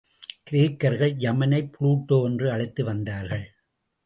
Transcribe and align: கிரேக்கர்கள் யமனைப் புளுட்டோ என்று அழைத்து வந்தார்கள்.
கிரேக்கர்கள் 0.51 1.13
யமனைப் 1.17 1.71
புளுட்டோ 1.79 2.23
என்று 2.23 2.51
அழைத்து 2.51 2.83
வந்தார்கள். 2.83 3.45